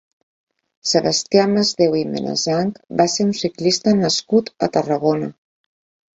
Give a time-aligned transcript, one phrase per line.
[0.91, 5.31] Sebastià Masdeu i Menasanch va ser un ciclista nascut a Tarragona.